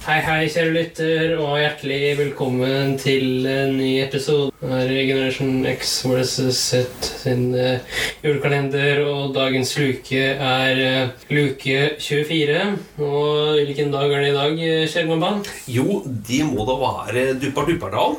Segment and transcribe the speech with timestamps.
[0.00, 6.32] Hei, hei, kjære lytter, og hjertelig velkommen til en ny episode av Generation X vs.
[6.56, 7.82] Z sin eh,
[8.24, 9.02] julekalender.
[9.04, 12.62] Og dagens luke er eh, luke 24.
[13.04, 15.42] Og hvilken dag er det i dag, eh, kjære kompan?
[15.70, 18.16] Jo, de må da være Duppar Duppardal.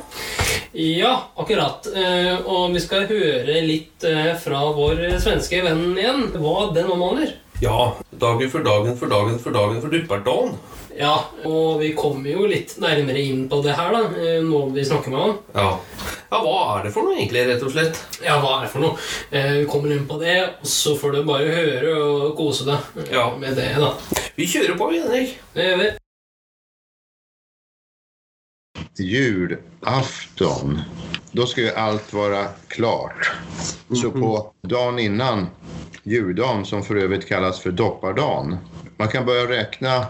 [0.78, 1.90] Ja, akkurat.
[1.98, 4.06] Eh, Og vi skal høre litt
[4.46, 7.34] fra vår svenske venn igjen, hva den omhandler.
[7.62, 7.92] Ja,
[8.22, 10.56] dagen for dagen for dagen for dagen for Duppardalen.
[11.00, 14.84] Ja, og vi kommer jo litt nærmere inn på det her, da, eh, nå vi
[14.86, 15.38] snakker med han.
[15.56, 15.70] Ja.
[16.32, 18.02] ja, hva er det for noe egentlig, rett og slett?
[18.26, 18.98] Ja, hva er det for noe?
[19.32, 22.80] Eh, Vi kommer inn på det, og så får du bare høre og kose deg
[23.06, 23.30] eh, Ja.
[23.38, 23.94] med det, da.
[24.36, 25.38] Vi kjører på, Henrik.
[25.54, 25.90] Det gjør vi.
[29.02, 30.82] julafton,
[31.32, 33.32] då ska ju allt vara klart.
[34.02, 35.48] Så på dagen innan
[36.04, 38.58] juldagen, som för övrigt kallas för doppardagen,
[38.98, 40.06] man kan börja räkna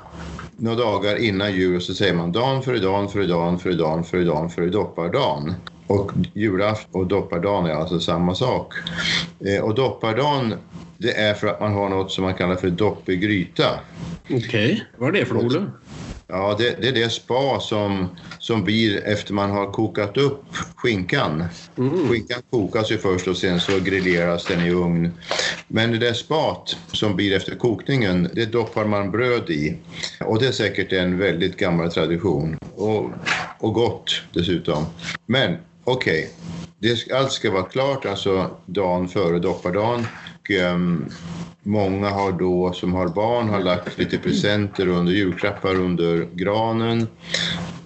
[0.62, 4.04] några dagar innan jul och så säger man dagen före dagen före dagen före dagen
[4.04, 5.54] före dagen före doppardagen.
[5.88, 8.74] Och julafton och doppardagen är alltså samma sak.
[9.46, 10.54] Eh, och doppardagen,
[10.98, 13.80] det är för att man har något som man kallar för dopp i gryta.
[14.30, 15.54] Okej, vad är det för något?
[16.34, 20.44] Ja, det, det är det spa som, som blir efter man har kokat upp
[20.76, 21.44] skinkan.
[22.10, 25.12] Skinkan kokas ju först och sen så grilleras den i ugn.
[25.68, 29.78] Men det där spat som blir efter kokningen, det doppar man bröd i.
[30.26, 32.58] Och det är säkert en väldigt gammal tradition.
[32.76, 33.10] Och,
[33.60, 34.86] och gott dessutom.
[35.26, 36.30] Men okej,
[36.82, 40.08] det allt ska vara klart, alltså dagen före doppardagen.
[40.40, 41.06] Och, ehm,
[41.64, 47.08] Många har då, som har barn, har lagt lite presenter under julklappar under granen.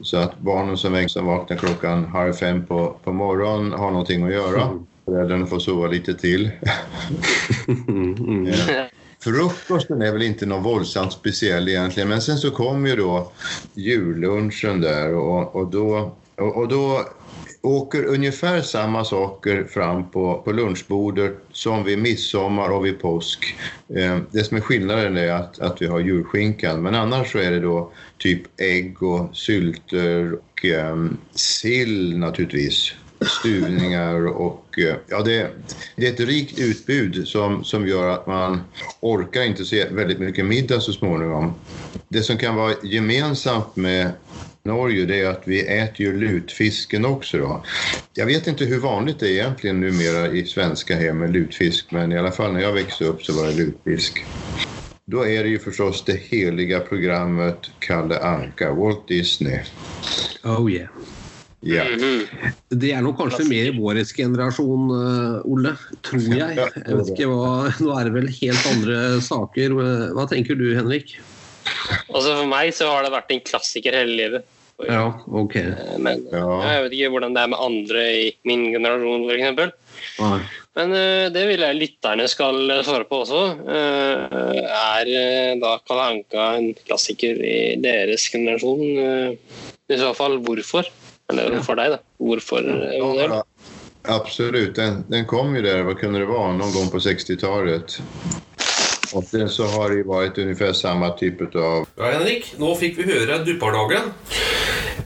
[0.02, 4.34] Så att barnen som, som vaknar klockan halv fem på, på morgonen har någonting att
[4.34, 4.80] göra.
[5.06, 6.52] Föräldrarna får sova lite till.
[8.68, 8.88] Ja.
[9.20, 13.32] Frukosten är väl inte någon våldsamt speciell egentligen, men sen så kommer ju då
[13.74, 17.06] jullunchen där och, och, då, och, och då
[17.62, 23.56] åker ungefär samma saker fram på, på lunchbordet som vid midsommar och vid påsk.
[23.96, 27.52] Eh, det som är skillnaden är att, att vi har julskinkan, men annars så är
[27.52, 30.96] det då typ ägg och sylter och eh,
[31.36, 32.94] sill naturligtvis
[33.40, 35.52] stuvningar och eh, ja, det,
[35.96, 38.62] det är ett rikt utbud som, som gör att man
[39.00, 41.54] orkar inte se väldigt mycket middag så småningom.
[42.08, 44.12] Det som kan vara gemensamt med
[44.66, 47.64] Norge det är att vi äter ju lutfisken också då.
[48.14, 52.12] Jag vet inte hur vanligt det är egentligen numera i svenska hem med lutfisk men
[52.12, 54.26] i alla fall när jag växte upp så var det lutfisk.
[55.06, 59.60] Då är det ju förstås det heliga programmet Kalle Anka, Walt Disney.
[60.44, 60.90] Oh yeah.
[61.66, 61.84] Ja.
[62.70, 65.76] Det er nok kanskje mer i vår generasjon, eh, Olle.
[66.06, 66.58] Tror jeg.
[66.58, 69.78] Ja, Jeg vet ikke hva, Nå er det vel helt andre saker.
[70.14, 71.16] Hva tenker du, Henrik?
[72.10, 74.46] Altså For meg så har det vært en klassiker hele livet.
[74.84, 75.56] Ja, ok.
[75.56, 76.62] Eh, Men Ja.
[76.68, 79.74] jeg vet ikke hvordan det er med andre i min generasjon, f.eks.
[80.20, 80.40] Nei.
[80.76, 83.44] Men eh, det vil jeg lytterne skal svare på også.
[83.64, 84.26] Eh,
[84.76, 88.84] Er eh, da Kalle Anka en klassiker i deres generasjon?
[89.00, 89.32] Eh,
[89.96, 90.84] I så fall hvorfor?
[91.32, 92.00] Eller for deg, da.
[92.20, 92.68] Hvorfor?
[92.68, 93.00] eh?
[93.32, 93.42] Ja,
[94.04, 98.00] absolut, den, den kom ju där, vad kunde det vara, någon gång på 60-talet.
[99.14, 101.86] Och sen så har det ju varit ungefär samma typ av...
[101.98, 104.12] Ja, Henrik, nå fikk vi høre Duppardagen.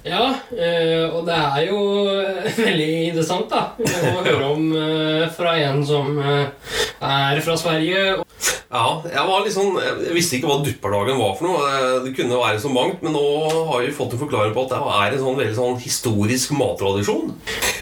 [0.07, 5.57] Ja, eh, og det er jo eh, veldig interessant da å høre om eh, fra
[5.59, 8.23] en som er fra Sverige.
[8.69, 11.69] Ja, jeg var litt sånn Jeg visste ikke hva Duppardagen var for noe.
[11.73, 13.23] Eh, Det kunne være så mangt, men nå
[13.71, 17.33] har vi fått en forklaring på at det er en sånn veldig sånn historisk mattradisjon.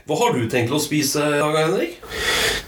[0.08, 2.00] Hva har du tenkt å spise i dag, Henrik?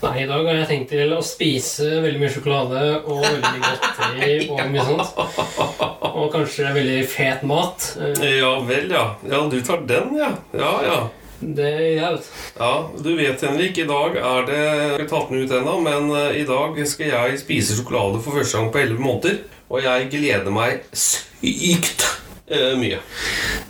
[0.04, 3.72] Nei, I dag har jeg tenkt til å spise veldig mye sjokolade og veldig mye
[3.82, 5.99] godteri og mye sånt.
[6.20, 7.86] Og kanskje veldig fet mat.
[8.02, 9.06] Eh, Ja vel, ja.
[9.30, 10.34] Ja, du tar den, ja.
[10.58, 11.00] Ja, ja.
[11.40, 12.26] Det gjør jeg, vet.
[12.60, 16.10] Ja, du vet Henrik, i dag er det Jeg har tatt den ut ennå, men
[16.12, 19.38] eh, i dag skal jeg spise sjokolade for første gang på 11 måneder.
[19.70, 22.04] Og jeg gleder meg sykt
[22.50, 23.00] eh, mye.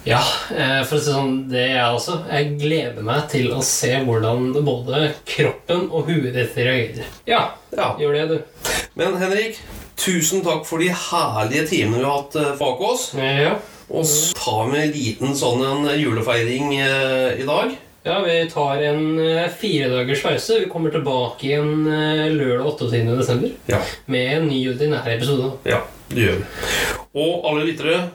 [0.08, 0.22] Ja,
[0.56, 2.16] eh, for å si sånn, det er jeg også.
[2.32, 7.10] Jeg gleder meg til å se hvordan både kroppen og huet ditt reagerer.
[7.28, 7.96] Ja, Ja.
[8.00, 8.72] gjør det, du.
[8.96, 9.60] Men Henrik,
[10.00, 13.12] tusen takk for de herlige timene vi har hatt eh, bak oss.
[13.20, 13.58] Ja.
[13.90, 17.76] Og så tar vi en liten sånn en julefeiring eh, i dag.
[18.06, 20.60] Ja, vi tar en eh, fire dagers pause.
[20.64, 23.18] Vi kommer tilbake igjen eh, lørdag 28.
[23.20, 23.82] desember Ja.
[24.08, 25.52] med en ny ordinær episode.
[25.68, 25.82] Ja,
[26.14, 26.99] det gjør vi.
[27.14, 28.10] Og alle lyttere,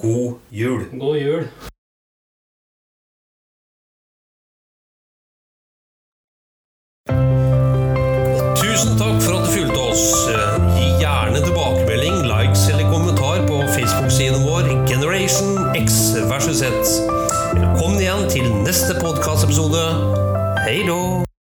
[0.00, 0.86] god jul.
[0.98, 1.48] God jul.